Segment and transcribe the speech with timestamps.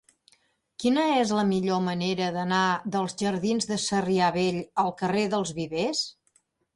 [0.83, 2.61] Quina és la millor manera d'anar
[2.95, 6.03] dels jardins de Sarrià Vell al carrer dels Vivers?